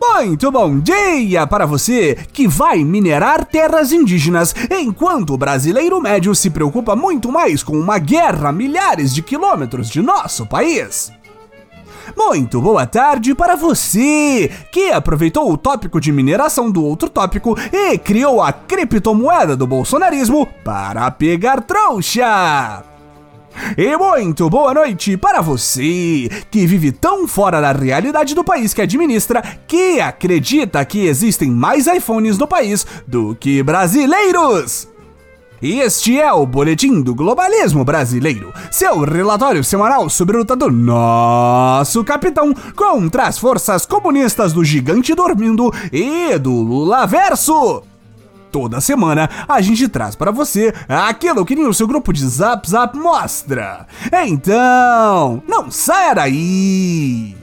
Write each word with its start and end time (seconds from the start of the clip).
Muito 0.00 0.48
bom 0.52 0.78
dia 0.78 1.44
para 1.44 1.66
você 1.66 2.16
que 2.32 2.46
vai 2.46 2.84
minerar 2.84 3.44
terras 3.44 3.90
indígenas, 3.90 4.54
enquanto 4.70 5.34
o 5.34 5.36
brasileiro 5.36 6.00
médio 6.00 6.36
se 6.36 6.50
preocupa 6.50 6.94
muito 6.94 7.32
mais 7.32 7.64
com 7.64 7.76
uma 7.76 7.98
guerra 7.98 8.50
a 8.50 8.52
milhares 8.52 9.12
de 9.12 9.22
quilômetros 9.22 9.90
de 9.90 10.00
nosso 10.00 10.46
país. 10.46 11.12
Muito 12.16 12.60
boa 12.60 12.86
tarde 12.86 13.34
para 13.34 13.56
você 13.56 14.52
que 14.70 14.92
aproveitou 14.92 15.50
o 15.50 15.58
tópico 15.58 16.00
de 16.00 16.12
mineração 16.12 16.70
do 16.70 16.84
outro 16.84 17.08
tópico 17.08 17.58
e 17.72 17.98
criou 17.98 18.40
a 18.40 18.52
criptomoeda 18.52 19.56
do 19.56 19.66
bolsonarismo 19.66 20.46
para 20.62 21.10
pegar 21.10 21.62
trouxa. 21.62 22.89
E 23.76 23.96
muito 23.96 24.48
boa 24.50 24.74
noite 24.74 25.16
para 25.16 25.40
você 25.40 26.28
que 26.50 26.66
vive 26.66 26.92
tão 26.92 27.26
fora 27.26 27.60
da 27.60 27.72
realidade 27.72 28.34
do 28.34 28.44
país 28.44 28.74
que 28.74 28.82
administra 28.82 29.42
que 29.66 30.00
acredita 30.00 30.84
que 30.84 31.06
existem 31.06 31.50
mais 31.50 31.86
iPhones 31.86 32.38
no 32.38 32.46
país 32.46 32.86
do 33.06 33.34
que 33.34 33.62
brasileiros. 33.62 34.88
Este 35.62 36.18
é 36.18 36.32
o 36.32 36.46
Boletim 36.46 37.02
do 37.02 37.14
Globalismo 37.14 37.84
Brasileiro, 37.84 38.50
seu 38.70 39.00
relatório 39.00 39.62
semanal 39.62 40.08
sobre 40.08 40.36
a 40.36 40.38
luta 40.38 40.56
do 40.56 40.70
nosso 40.70 42.02
capitão 42.02 42.54
contra 42.74 43.24
as 43.24 43.38
forças 43.38 43.84
comunistas 43.84 44.54
do 44.54 44.64
gigante 44.64 45.14
dormindo 45.14 45.70
e 45.92 46.38
do 46.38 46.50
Lula 46.50 47.06
Verso. 47.06 47.89
Toda 48.50 48.80
semana 48.80 49.30
a 49.48 49.60
gente 49.60 49.88
traz 49.88 50.14
para 50.16 50.30
você 50.30 50.74
aquilo 50.88 51.44
que 51.44 51.54
nem 51.54 51.66
o 51.66 51.74
seu 51.74 51.86
grupo 51.86 52.12
de 52.12 52.26
Zap 52.26 52.68
Zap 52.68 52.96
mostra. 52.96 53.86
Então, 54.26 55.42
não 55.46 55.70
saia 55.70 56.14
daí! 56.14 57.36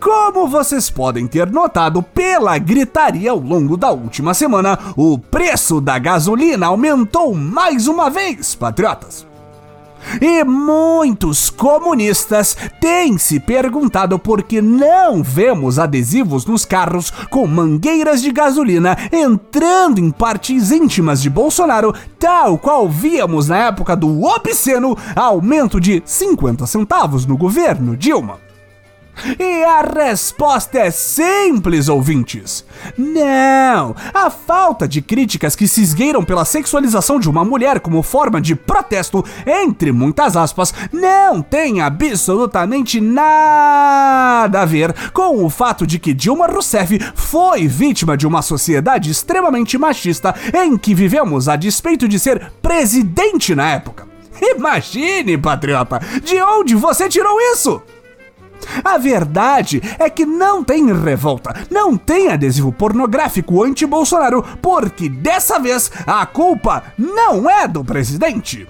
Como 0.00 0.48
vocês 0.48 0.88
podem 0.88 1.26
ter 1.26 1.50
notado 1.50 2.02
pela 2.02 2.56
gritaria 2.56 3.30
ao 3.30 3.38
longo 3.38 3.76
da 3.76 3.90
última 3.90 4.32
semana, 4.32 4.78
o 4.96 5.18
preço 5.18 5.80
da 5.80 5.98
gasolina 5.98 6.66
aumentou 6.66 7.34
mais 7.34 7.86
uma 7.86 8.08
vez, 8.08 8.54
patriotas. 8.54 9.29
E 10.20 10.44
muitos 10.44 11.50
comunistas 11.50 12.56
têm 12.80 13.18
se 13.18 13.38
perguntado 13.40 14.18
por 14.18 14.42
que 14.42 14.60
não 14.60 15.22
vemos 15.22 15.78
adesivos 15.78 16.44
nos 16.46 16.64
carros 16.64 17.10
com 17.30 17.46
mangueiras 17.46 18.22
de 18.22 18.30
gasolina 18.30 18.96
entrando 19.12 19.98
em 19.98 20.10
partes 20.10 20.70
íntimas 20.70 21.22
de 21.22 21.30
Bolsonaro, 21.30 21.94
tal 22.18 22.58
qual 22.58 22.88
víamos 22.88 23.48
na 23.48 23.58
época 23.58 23.96
do 23.96 24.24
obsceno 24.24 24.96
aumento 25.14 25.80
de 25.80 26.02
50 26.04 26.66
centavos 26.66 27.26
no 27.26 27.36
governo 27.36 27.96
Dilma. 27.96 28.49
E 29.38 29.64
a 29.64 29.82
resposta 29.82 30.78
é 30.78 30.90
simples, 30.90 31.88
ouvintes. 31.88 32.64
Não! 32.96 33.94
A 34.14 34.30
falta 34.30 34.88
de 34.88 35.02
críticas 35.02 35.54
que 35.54 35.68
se 35.68 35.82
esgueiram 35.82 36.24
pela 36.24 36.44
sexualização 36.44 37.20
de 37.20 37.28
uma 37.28 37.44
mulher 37.44 37.80
como 37.80 38.02
forma 38.02 38.40
de 38.40 38.54
protesto, 38.54 39.24
entre 39.46 39.92
muitas 39.92 40.36
aspas, 40.36 40.72
não 40.92 41.42
tem 41.42 41.80
absolutamente 41.80 43.00
nada 43.00 44.62
a 44.62 44.64
ver 44.64 44.94
com 45.12 45.44
o 45.44 45.50
fato 45.50 45.86
de 45.86 45.98
que 45.98 46.14
Dilma 46.14 46.46
Rousseff 46.46 46.98
foi 47.14 47.66
vítima 47.68 48.16
de 48.16 48.26
uma 48.26 48.42
sociedade 48.42 49.10
extremamente 49.10 49.76
machista 49.76 50.34
em 50.54 50.78
que 50.78 50.94
vivemos 50.94 51.48
a 51.48 51.56
despeito 51.56 52.08
de 52.08 52.18
ser 52.18 52.50
presidente 52.62 53.54
na 53.54 53.70
época. 53.70 54.08
Imagine, 54.40 55.36
patriota, 55.36 56.00
de 56.24 56.40
onde 56.40 56.74
você 56.74 57.08
tirou 57.08 57.38
isso? 57.52 57.82
A 58.84 58.98
verdade 58.98 59.82
é 59.98 60.08
que 60.08 60.24
não 60.24 60.64
tem 60.64 60.92
revolta, 60.92 61.54
não 61.70 61.96
tem 61.96 62.28
adesivo 62.28 62.72
pornográfico 62.72 63.62
anti-Bolsonaro, 63.62 64.44
porque 64.60 65.08
dessa 65.08 65.58
vez 65.58 65.90
a 66.06 66.24
culpa 66.26 66.84
não 66.98 67.48
é 67.48 67.66
do 67.66 67.84
presidente. 67.84 68.66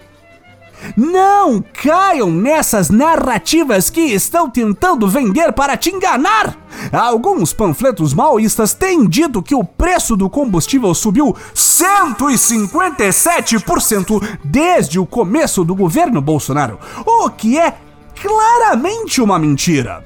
Não 0.97 1.63
caiam 1.83 2.31
nessas 2.31 2.89
narrativas 2.91 3.91
que 3.91 4.01
estão 4.01 4.49
tentando 4.49 5.09
vender 5.09 5.53
para 5.53 5.77
te 5.77 5.91
enganar. 5.91 6.57
Alguns 6.93 7.53
panfletos 7.53 8.15
maoístas 8.15 8.73
têm 8.73 9.07
dito 9.07 9.43
que 9.43 9.55
o 9.55 9.63
preço 9.63 10.17
do 10.17 10.31
combustível 10.31 10.95
subiu 10.95 11.37
157% 11.55 14.39
desde 14.43 14.99
o 14.99 15.05
começo 15.07 15.63
do 15.65 15.75
governo 15.75 16.23
Bolsonaro, 16.23 16.79
o 17.05 17.29
que 17.31 17.59
é 17.59 17.75
claramente 18.21 19.21
uma 19.21 19.39
mentira. 19.39 20.05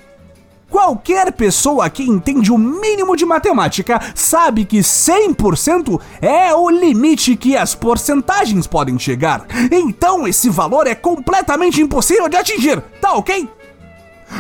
Qualquer 0.71 1.33
pessoa 1.33 1.89
que 1.89 2.03
entende 2.03 2.51
o 2.51 2.59
mínimo 2.59 3.17
de 3.17 3.25
matemática 3.25 4.01
sabe 4.15 4.65
que 4.65 4.79
100% 4.79 6.01
é 6.21 6.53
o 6.55 6.69
limite 6.69 7.37
que 7.37 7.57
as 7.57 7.75
porcentagens 7.75 8.67
podem 8.67 8.99
chegar. 8.99 9.47
Então 9.71 10.27
esse 10.27 10.49
valor 10.49 10.87
é 10.87 10.95
completamente 10.95 11.81
impossível 11.81 12.29
de 12.29 12.37
atingir, 12.37 12.81
tá 13.01 13.13
ok? 13.13 13.49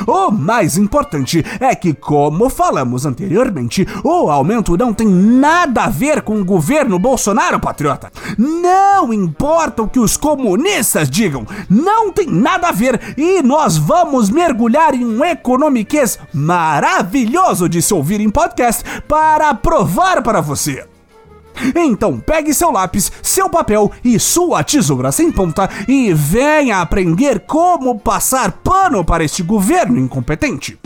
O 0.06 0.31
mais 0.31 0.77
importante 0.77 1.44
é 1.60 1.75
que, 1.75 1.94
como 1.94 2.49
falamos 2.49 3.06
anteriormente, 3.06 3.87
o 4.03 4.31
aumento 4.31 4.77
não 4.77 4.93
tem 4.93 5.06
nada 5.06 5.84
a 5.84 5.88
ver 5.88 6.22
com 6.22 6.41
o 6.41 6.44
governo 6.44 6.99
Bolsonaro, 6.99 7.60
patriota. 7.60 8.10
Não 8.38 9.12
importa 9.12 9.82
o 9.82 9.88
que 9.88 9.99
os 9.99 10.16
comunistas 10.16 11.09
digam, 11.09 11.47
não 11.69 12.12
tem 12.12 12.27
nada 12.27 12.69
a 12.69 12.72
ver 12.72 13.15
e 13.16 13.43
nós 13.43 13.77
vamos 13.77 14.31
mergulhar 14.31 14.94
em 14.94 15.05
um 15.05 15.25
economiquez 15.25 16.19
maravilhoso 16.32 17.69
de 17.69 17.82
se 17.82 17.93
ouvir 17.93 18.21
em 18.21 18.31
podcast 18.31 18.84
para 19.09 19.55
provar 19.55 20.22
para 20.22 20.41
você. 20.41 20.94
Então 21.75 22.19
pegue 22.19 22.54
seu 22.54 22.70
lápis, 22.70 23.10
seu 23.22 23.48
papel 23.48 23.91
e 24.04 24.19
sua 24.19 24.62
tesoura 24.65 25.12
sem 25.12 25.31
ponta 25.31 25.69
e 25.87 26.12
venha 26.12 26.81
aprender 26.81 27.41
como 27.41 27.98
passar 27.98 28.53
pano 28.53 29.04
para 29.04 29.25
este 29.25 29.42
governo 29.42 29.98
incompetente. 29.98 30.78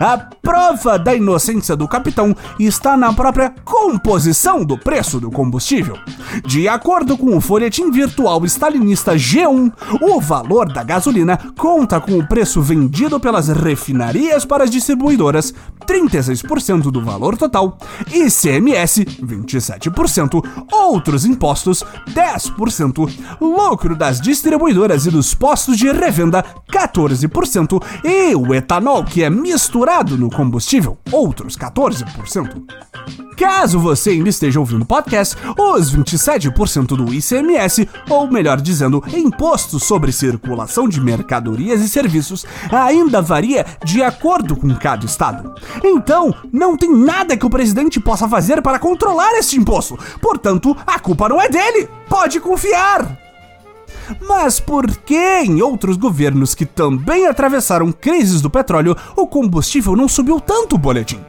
A 0.00 0.18
prova 0.18 0.98
da 0.98 1.14
inocência 1.14 1.76
do 1.76 1.88
capitão 1.88 2.34
está 2.58 2.96
na 2.96 3.12
própria 3.12 3.54
composição 3.64 4.64
do 4.64 4.78
preço 4.78 5.20
do 5.20 5.30
combustível. 5.30 5.96
De 6.44 6.68
acordo 6.68 7.16
com 7.16 7.36
o 7.36 7.40
folhetim 7.40 7.90
virtual 7.90 8.44
stalinista 8.44 9.14
G1, 9.14 9.72
o 10.00 10.20
valor 10.20 10.70
da 10.72 10.82
gasolina 10.82 11.38
conta 11.56 12.00
com 12.00 12.18
o 12.18 12.26
preço 12.26 12.60
vendido 12.60 13.18
pelas 13.18 13.48
refinarias 13.48 14.44
para 14.44 14.64
as 14.64 14.70
distribuidoras, 14.70 15.54
36% 15.86 16.90
do 16.90 17.02
valor 17.02 17.36
total, 17.36 17.78
ICMS, 18.12 19.04
27%, 19.04 20.44
outros 20.72 21.24
impostos, 21.24 21.84
10%, 22.08 23.10
lucro 23.40 23.94
das 23.96 24.20
distribuidoras 24.20 25.06
e 25.06 25.10
dos 25.10 25.34
postos 25.34 25.76
de 25.76 25.90
revenda, 25.90 26.44
14%, 26.70 27.82
e 28.04 28.34
o 28.34 28.54
etanol, 28.54 29.04
que 29.04 29.22
é 29.22 29.30
misturado 29.76 30.16
no 30.16 30.30
combustível, 30.30 30.96
outros 31.12 31.54
14%. 31.54 32.62
Caso 33.36 33.78
você 33.78 34.10
ainda 34.10 34.30
esteja 34.30 34.58
ouvindo 34.58 34.82
o 34.82 34.86
podcast, 34.86 35.36
os 35.58 35.94
27% 35.94 36.96
do 36.96 37.12
ICMS, 37.12 37.86
ou 38.08 38.26
melhor 38.26 38.58
dizendo, 38.58 39.04
Imposto 39.12 39.78
sobre 39.78 40.10
Circulação 40.12 40.88
de 40.88 40.98
Mercadorias 40.98 41.82
e 41.82 41.88
Serviços, 41.88 42.46
ainda 42.72 43.20
varia 43.20 43.66
de 43.84 44.02
acordo 44.02 44.56
com 44.56 44.74
cada 44.76 45.04
estado. 45.04 45.54
Então, 45.84 46.34
não 46.50 46.74
tem 46.74 46.90
nada 46.90 47.36
que 47.36 47.44
o 47.44 47.50
presidente 47.50 48.00
possa 48.00 48.26
fazer 48.26 48.62
para 48.62 48.78
controlar 48.78 49.34
este 49.34 49.58
imposto. 49.58 49.98
Portanto, 50.22 50.74
a 50.86 50.98
culpa 50.98 51.28
não 51.28 51.40
é 51.40 51.50
dele. 51.50 51.86
Pode 52.08 52.40
confiar. 52.40 53.25
Mas 54.26 54.60
por 54.60 54.86
que 54.98 55.40
em 55.40 55.62
outros 55.62 55.96
governos 55.96 56.54
que 56.54 56.66
também 56.66 57.26
atravessaram 57.26 57.92
crises 57.92 58.40
do 58.40 58.50
petróleo, 58.50 58.96
o 59.16 59.26
combustível 59.26 59.96
não 59.96 60.08
subiu 60.08 60.40
tanto, 60.40 60.78
boletim? 60.78 61.20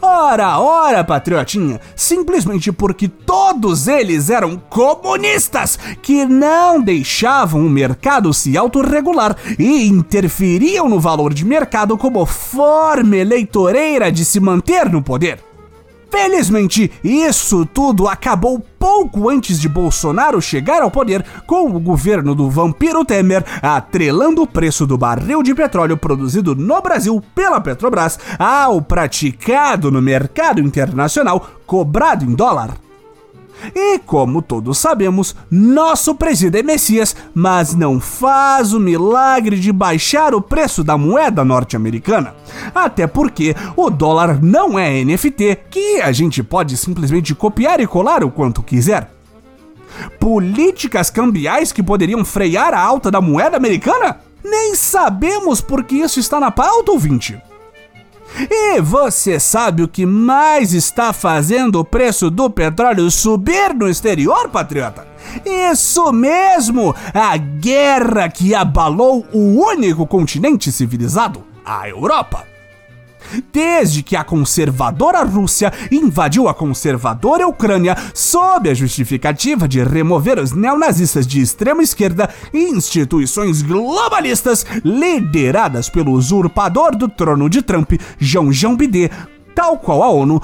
Ora, 0.00 0.58
ora, 0.58 1.04
patriotinha, 1.04 1.80
simplesmente 1.96 2.72
porque 2.72 3.08
todos 3.08 3.88
eles 3.88 4.30
eram 4.30 4.60
comunistas 4.68 5.78
que 6.02 6.24
não 6.24 6.80
deixavam 6.80 7.66
o 7.66 7.70
mercado 7.70 8.32
se 8.34 8.56
autorregular 8.56 9.36
e 9.58 9.86
interferiam 9.86 10.88
no 10.88 11.00
valor 11.00 11.32
de 11.32 11.44
mercado 11.44 11.96
como 11.96 12.24
forma 12.26 13.16
eleitoreira 13.16 14.10
de 14.10 14.24
se 14.24 14.40
manter 14.40 14.90
no 14.90 15.02
poder. 15.02 15.51
Felizmente, 16.12 16.92
isso 17.02 17.64
tudo 17.64 18.06
acabou 18.06 18.62
pouco 18.78 19.30
antes 19.30 19.58
de 19.58 19.66
Bolsonaro 19.66 20.42
chegar 20.42 20.82
ao 20.82 20.90
poder, 20.90 21.24
com 21.46 21.74
o 21.74 21.80
governo 21.80 22.34
do 22.34 22.50
vampiro 22.50 23.02
Temer 23.02 23.42
atrelando 23.62 24.42
o 24.42 24.46
preço 24.46 24.86
do 24.86 24.98
barril 24.98 25.42
de 25.42 25.54
petróleo 25.54 25.96
produzido 25.96 26.54
no 26.54 26.82
Brasil 26.82 27.24
pela 27.34 27.62
Petrobras 27.62 28.18
ao 28.38 28.82
praticado 28.82 29.90
no 29.90 30.02
mercado 30.02 30.60
internacional 30.60 31.48
cobrado 31.66 32.26
em 32.26 32.34
dólar. 32.34 32.76
E 33.74 33.98
como 33.98 34.42
todos 34.42 34.78
sabemos, 34.78 35.34
nosso 35.50 36.14
presidente 36.14 36.60
é 36.60 36.62
Messias, 36.62 37.14
mas 37.34 37.74
não 37.74 38.00
faz 38.00 38.72
o 38.72 38.80
milagre 38.80 39.58
de 39.58 39.72
baixar 39.72 40.34
o 40.34 40.40
preço 40.40 40.82
da 40.82 40.98
moeda 40.98 41.44
norte-americana. 41.44 42.34
Até 42.74 43.06
porque 43.06 43.54
o 43.76 43.90
dólar 43.90 44.42
não 44.42 44.78
é 44.78 45.04
NFT 45.04 45.58
que 45.70 46.00
a 46.00 46.12
gente 46.12 46.42
pode 46.42 46.76
simplesmente 46.76 47.34
copiar 47.34 47.80
e 47.80 47.86
colar 47.86 48.24
o 48.24 48.30
quanto 48.30 48.62
quiser. 48.62 49.10
Políticas 50.18 51.10
cambiais 51.10 51.72
que 51.72 51.82
poderiam 51.82 52.24
frear 52.24 52.74
a 52.74 52.80
alta 52.80 53.10
da 53.10 53.20
moeda 53.20 53.56
americana? 53.56 54.20
Nem 54.42 54.74
sabemos 54.74 55.60
porque 55.60 55.96
isso 55.96 56.18
está 56.18 56.40
na 56.40 56.50
pauta, 56.50 56.92
ouvinte. 56.92 57.40
E 58.50 58.80
você 58.80 59.38
sabe 59.38 59.82
o 59.82 59.88
que 59.88 60.06
mais 60.06 60.72
está 60.72 61.12
fazendo 61.12 61.78
o 61.80 61.84
preço 61.84 62.30
do 62.30 62.48
petróleo 62.48 63.10
subir 63.10 63.74
no 63.74 63.88
exterior, 63.88 64.48
patriota? 64.48 65.06
Isso 65.44 66.12
mesmo! 66.12 66.94
A 67.12 67.36
guerra 67.36 68.28
que 68.28 68.54
abalou 68.54 69.26
o 69.32 69.64
único 69.64 70.06
continente 70.06 70.72
civilizado, 70.72 71.44
a 71.64 71.88
Europa 71.88 72.51
desde 73.52 74.02
que 74.02 74.16
a 74.16 74.24
conservadora 74.24 75.22
Rússia 75.22 75.72
invadiu 75.90 76.48
a 76.48 76.54
conservadora 76.54 77.46
Ucrânia 77.46 77.96
sob 78.14 78.68
a 78.68 78.74
justificativa 78.74 79.68
de 79.68 79.82
remover 79.82 80.38
os 80.38 80.52
neonazistas 80.52 81.26
de 81.26 81.40
extrema 81.40 81.82
esquerda 81.82 82.28
e 82.52 82.70
instituições 82.70 83.62
globalistas 83.62 84.64
lideradas 84.84 85.88
pelo 85.88 86.12
usurpador 86.12 86.96
do 86.96 87.08
trono 87.08 87.48
de 87.48 87.62
Trump, 87.62 87.92
Jean 88.18 88.52
Jean 88.52 88.74
Bidê, 88.74 89.10
tal 89.54 89.78
qual 89.78 90.02
a 90.02 90.10
ONU, 90.10 90.42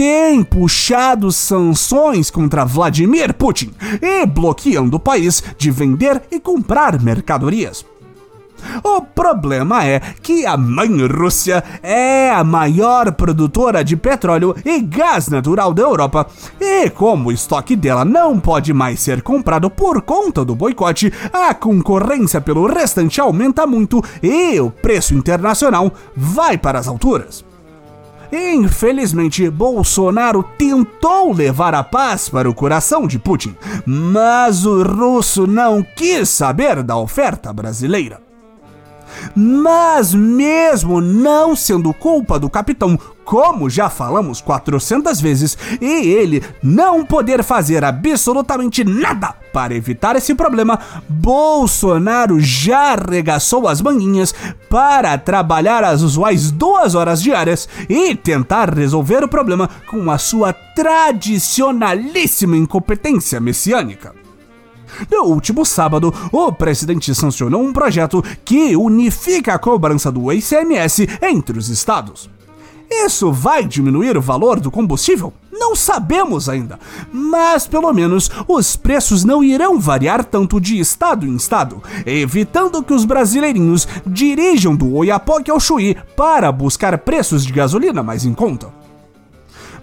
tem 0.00 0.42
puxado 0.42 1.30
sanções 1.30 2.30
contra 2.30 2.64
Vladimir 2.64 3.34
Putin 3.34 3.70
e 4.00 4.24
bloqueando 4.24 4.96
o 4.96 5.00
país 5.00 5.42
de 5.58 5.70
vender 5.70 6.22
e 6.30 6.40
comprar 6.40 6.98
mercadorias. 7.02 7.84
O 8.82 9.02
problema 9.02 9.84
é 9.84 10.00
que 10.22 10.46
a 10.46 10.56
mãe 10.56 11.06
Rússia 11.06 11.62
é 11.82 12.30
a 12.30 12.42
maior 12.44 13.12
produtora 13.12 13.84
de 13.84 13.96
petróleo 13.96 14.54
e 14.64 14.80
gás 14.80 15.28
natural 15.28 15.72
da 15.72 15.82
Europa, 15.82 16.26
e 16.60 16.90
como 16.90 17.28
o 17.28 17.32
estoque 17.32 17.76
dela 17.76 18.04
não 18.04 18.38
pode 18.38 18.72
mais 18.72 19.00
ser 19.00 19.22
comprado 19.22 19.70
por 19.70 20.02
conta 20.02 20.44
do 20.44 20.54
boicote, 20.54 21.12
a 21.32 21.54
concorrência 21.54 22.40
pelo 22.40 22.66
restante 22.66 23.20
aumenta 23.20 23.66
muito 23.66 24.02
e 24.22 24.58
o 24.60 24.70
preço 24.70 25.14
internacional 25.14 25.92
vai 26.16 26.56
para 26.58 26.78
as 26.78 26.88
alturas. 26.88 27.44
Infelizmente, 28.32 29.50
Bolsonaro 29.50 30.44
tentou 30.56 31.32
levar 31.32 31.74
a 31.74 31.82
paz 31.82 32.28
para 32.28 32.48
o 32.48 32.54
coração 32.54 33.06
de 33.06 33.18
Putin, 33.18 33.56
mas 33.84 34.64
o 34.64 34.82
russo 34.84 35.46
não 35.46 35.82
quis 35.82 36.28
saber 36.28 36.82
da 36.82 36.96
oferta 36.96 37.52
brasileira. 37.52 38.29
Mas 39.34 40.14
mesmo 40.14 41.00
não 41.00 41.54
sendo 41.54 41.92
culpa 41.92 42.38
do 42.38 42.50
capitão, 42.50 42.98
como 43.24 43.70
já 43.70 43.88
falamos 43.88 44.40
400 44.40 45.20
vezes, 45.20 45.56
e 45.80 46.08
ele 46.08 46.42
não 46.62 47.04
poder 47.04 47.44
fazer 47.44 47.84
absolutamente 47.84 48.82
nada 48.82 49.34
para 49.52 49.74
evitar 49.74 50.16
esse 50.16 50.34
problema, 50.34 50.78
Bolsonaro 51.08 52.40
já 52.40 52.94
arregaçou 52.94 53.68
as 53.68 53.80
manguinhas 53.80 54.34
para 54.68 55.16
trabalhar 55.16 55.84
as 55.84 56.02
usuais 56.02 56.50
duas 56.50 56.94
horas 56.94 57.22
diárias 57.22 57.68
e 57.88 58.14
tentar 58.14 58.74
resolver 58.74 59.22
o 59.22 59.28
problema 59.28 59.68
com 59.88 60.10
a 60.10 60.18
sua 60.18 60.52
tradicionalíssima 60.52 62.56
incompetência 62.56 63.40
messiânica. 63.40 64.19
No 65.10 65.24
último 65.24 65.64
sábado, 65.64 66.12
o 66.32 66.52
presidente 66.52 67.14
sancionou 67.14 67.62
um 67.62 67.72
projeto 67.72 68.22
que 68.44 68.76
unifica 68.76 69.54
a 69.54 69.58
cobrança 69.58 70.10
do 70.10 70.32
ICMS 70.32 71.08
entre 71.22 71.58
os 71.58 71.68
estados. 71.68 72.28
Isso 72.90 73.30
vai 73.30 73.64
diminuir 73.64 74.16
o 74.16 74.20
valor 74.20 74.58
do 74.58 74.70
combustível? 74.70 75.32
Não 75.52 75.76
sabemos 75.76 76.48
ainda, 76.48 76.80
mas 77.12 77.66
pelo 77.66 77.92
menos 77.92 78.30
os 78.48 78.74
preços 78.74 79.22
não 79.22 79.44
irão 79.44 79.78
variar 79.78 80.24
tanto 80.24 80.60
de 80.60 80.80
estado 80.80 81.26
em 81.26 81.36
estado, 81.36 81.82
evitando 82.04 82.82
que 82.82 82.92
os 82.92 83.04
brasileirinhos 83.04 83.86
dirijam 84.04 84.74
do 84.74 84.92
Oiapoque 84.94 85.50
ao 85.50 85.60
Chuí 85.60 85.96
para 86.16 86.50
buscar 86.50 86.96
preços 86.98 87.44
de 87.44 87.52
gasolina 87.52 88.02
mais 88.02 88.24
em 88.24 88.34
conta. 88.34 88.79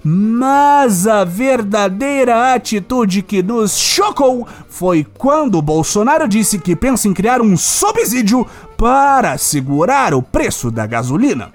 Mas 0.09 1.05
a 1.05 1.25
verdadeira 1.25 2.53
atitude 2.53 3.21
que 3.21 3.43
nos 3.43 3.77
chocou 3.77 4.47
foi 4.69 5.05
quando 5.17 5.61
Bolsonaro 5.61 6.29
disse 6.29 6.57
que 6.59 6.77
pensa 6.77 7.09
em 7.09 7.13
criar 7.13 7.41
um 7.41 7.57
subsídio 7.57 8.47
para 8.77 9.37
segurar 9.37 10.13
o 10.13 10.21
preço 10.21 10.71
da 10.71 10.87
gasolina. 10.87 11.51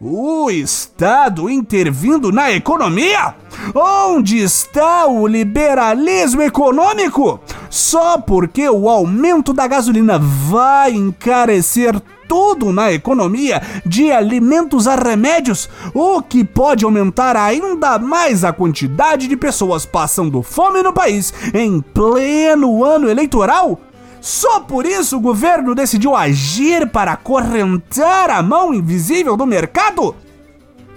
O 0.00 0.48
Estado 0.48 1.50
intervindo 1.50 2.30
na 2.30 2.52
economia? 2.52 3.34
Onde 3.74 4.38
está 4.38 5.08
o 5.08 5.26
liberalismo 5.26 6.42
econômico? 6.42 7.40
Só 7.68 8.16
porque 8.16 8.68
o 8.68 8.88
aumento 8.88 9.52
da 9.52 9.66
gasolina 9.66 10.20
vai 10.20 10.92
encarecer 10.92 12.00
tudo 12.28 12.72
na 12.72 12.92
economia, 12.92 13.62
de 13.84 14.10
alimentos 14.12 14.86
a 14.86 14.94
remédios, 14.94 15.68
o 15.94 16.22
que 16.22 16.44
pode 16.44 16.84
aumentar 16.84 17.36
ainda 17.36 17.98
mais 17.98 18.44
a 18.44 18.52
quantidade 18.52 19.28
de 19.28 19.36
pessoas 19.36 19.86
passando 19.86 20.42
fome 20.42 20.82
no 20.82 20.92
país 20.92 21.32
em 21.54 21.80
pleno 21.80 22.84
ano 22.84 23.08
eleitoral? 23.08 23.80
Só 24.20 24.60
por 24.60 24.84
isso 24.84 25.16
o 25.16 25.20
governo 25.20 25.74
decidiu 25.74 26.16
agir 26.16 26.88
para 26.88 27.16
correntar 27.16 28.28
a 28.28 28.42
mão 28.42 28.74
invisível 28.74 29.36
do 29.36 29.46
mercado? 29.46 30.16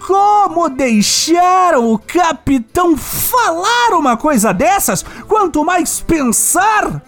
Como 0.05 0.69
deixaram 0.69 1.93
o 1.93 1.99
capitão 1.99 2.97
falar 2.97 3.91
uma 3.93 4.17
coisa 4.17 4.51
dessas? 4.51 5.05
Quanto 5.27 5.63
mais 5.63 5.99
pensar! 5.99 7.03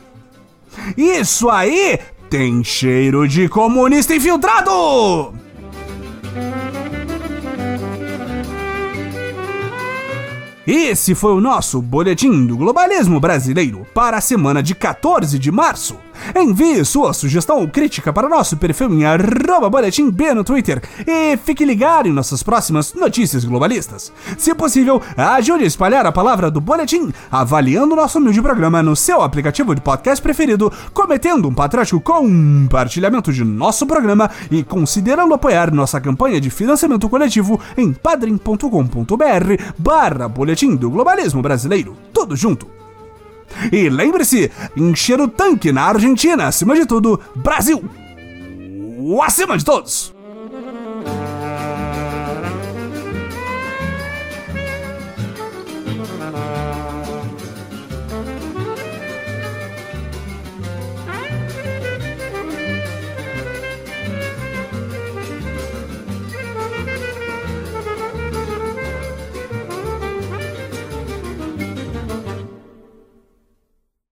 Isso 0.96 1.50
aí 1.50 2.00
tem 2.32 2.64
cheiro 2.64 3.28
de 3.28 3.50
comunista 3.50 4.16
infiltrado! 4.16 5.34
Esse 10.66 11.14
foi 11.14 11.34
o 11.34 11.42
nosso 11.42 11.82
Boletim 11.82 12.46
do 12.46 12.56
Globalismo 12.56 13.20
Brasileiro 13.20 13.86
para 13.94 14.16
a 14.16 14.22
semana 14.22 14.64
de 14.64 14.74
14 14.74 15.38
de 15.38 15.52
março. 15.52 15.98
Envie 16.36 16.84
sua 16.86 17.14
sugestão 17.14 17.60
ou 17.60 17.68
crítica 17.68 18.14
para 18.14 18.30
nosso 18.30 18.58
perfil 18.58 18.94
em 18.94 19.06
arroba 19.06 19.70
boletim 19.70 20.10
B 20.10 20.34
no 20.34 20.44
Twitter 20.44 20.82
e 21.06 21.38
fique 21.38 21.66
ligado 21.66 22.08
em 22.08 22.12
nossas 22.14 22.44
próximas 22.44 22.94
notícias 22.94 23.46
globalistas. 23.46 24.12
Se 24.38 24.54
possível, 24.56 25.02
ajude 25.16 25.64
a 25.64 25.68
espalhar 25.68 26.06
a 26.06 26.12
palavra 26.12 26.50
do 26.50 26.62
boletim, 26.62 27.12
avaliando 27.32 27.96
nosso 27.96 28.18
humilde 28.18 28.42
programa 28.42 28.82
no 28.82 28.96
seu 28.96 29.22
aplicativo 29.22 29.76
de 29.76 29.82
podcast 29.82 30.22
preferido, 30.22 30.72
cometendo 30.94 31.48
um 31.48 31.54
patriótico 31.54 32.02
compartilhamento 32.02 33.32
de 33.32 33.44
nosso 33.44 33.86
programa 33.86 34.30
e 34.50 34.64
considerando 34.64 35.34
apoiar 35.34 35.72
nossa 35.72 36.00
campanha 36.00 36.40
de 36.40 36.50
financiamento 36.50 37.10
coletivo 37.10 37.60
em 37.78 37.94
padrim.com.br 37.94 39.64
barra 39.78 40.28
boletim 40.28 40.76
do 40.76 40.90
globalismo 40.90 41.42
brasileiro. 41.42 41.96
Tudo 42.14 42.36
junto. 42.36 42.81
E 43.72 43.90
lembre-se, 43.90 44.52
encher 44.76 45.20
o 45.20 45.28
tanque 45.28 45.72
na 45.72 45.84
Argentina, 45.84 46.48
acima 46.48 46.76
de 46.76 46.86
tudo, 46.86 47.20
Brasil! 47.36 47.84
Acima 49.24 49.58
de 49.58 49.66
todos! 49.66 50.14